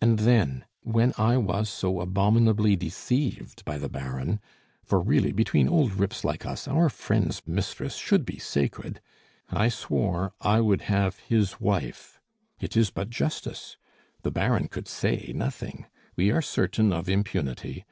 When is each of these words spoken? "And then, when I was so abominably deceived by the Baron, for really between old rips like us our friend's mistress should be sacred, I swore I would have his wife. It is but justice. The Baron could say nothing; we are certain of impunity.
"And 0.00 0.20
then, 0.20 0.66
when 0.82 1.14
I 1.18 1.36
was 1.36 1.68
so 1.68 1.98
abominably 2.00 2.76
deceived 2.76 3.64
by 3.64 3.76
the 3.76 3.88
Baron, 3.88 4.38
for 4.84 5.00
really 5.00 5.32
between 5.32 5.66
old 5.68 5.94
rips 5.94 6.22
like 6.22 6.46
us 6.46 6.68
our 6.68 6.88
friend's 6.88 7.42
mistress 7.44 7.96
should 7.96 8.24
be 8.24 8.38
sacred, 8.38 9.00
I 9.50 9.68
swore 9.68 10.32
I 10.40 10.60
would 10.60 10.82
have 10.82 11.18
his 11.18 11.60
wife. 11.60 12.20
It 12.60 12.76
is 12.76 12.90
but 12.90 13.10
justice. 13.10 13.76
The 14.22 14.30
Baron 14.30 14.68
could 14.68 14.86
say 14.86 15.32
nothing; 15.34 15.86
we 16.14 16.30
are 16.30 16.40
certain 16.40 16.92
of 16.92 17.08
impunity. 17.08 17.84